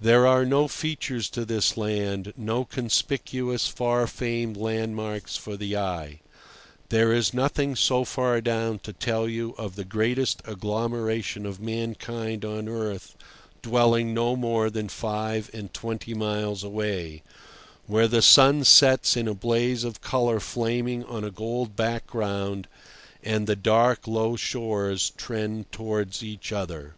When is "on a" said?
21.04-21.30